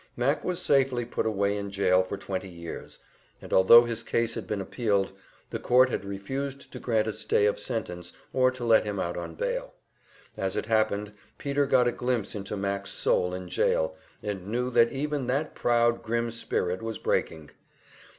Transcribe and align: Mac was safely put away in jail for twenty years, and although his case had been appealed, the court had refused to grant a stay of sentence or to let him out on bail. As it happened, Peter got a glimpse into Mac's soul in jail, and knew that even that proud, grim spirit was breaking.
Mac 0.17 0.43
was 0.43 0.59
safely 0.59 1.05
put 1.05 1.27
away 1.27 1.55
in 1.55 1.69
jail 1.69 2.01
for 2.01 2.17
twenty 2.17 2.49
years, 2.49 2.97
and 3.39 3.53
although 3.53 3.83
his 3.85 4.01
case 4.01 4.33
had 4.33 4.47
been 4.47 4.59
appealed, 4.59 5.11
the 5.51 5.59
court 5.59 5.91
had 5.91 6.03
refused 6.03 6.71
to 6.73 6.79
grant 6.79 7.05
a 7.05 7.13
stay 7.13 7.45
of 7.45 7.59
sentence 7.59 8.11
or 8.33 8.49
to 8.49 8.63
let 8.63 8.83
him 8.83 8.99
out 8.99 9.15
on 9.15 9.35
bail. 9.35 9.75
As 10.35 10.55
it 10.55 10.65
happened, 10.65 11.13
Peter 11.37 11.67
got 11.67 11.87
a 11.87 11.91
glimpse 11.91 12.33
into 12.33 12.57
Mac's 12.57 12.89
soul 12.89 13.31
in 13.35 13.47
jail, 13.47 13.95
and 14.23 14.47
knew 14.47 14.71
that 14.71 14.91
even 14.91 15.27
that 15.27 15.53
proud, 15.53 16.01
grim 16.01 16.31
spirit 16.31 16.81
was 16.81 16.97
breaking. 16.97 17.51